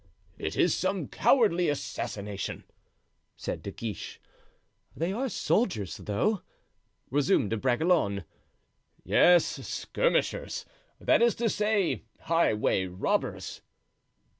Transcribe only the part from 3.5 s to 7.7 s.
De Guiche. "They are soldiers, though," resumed De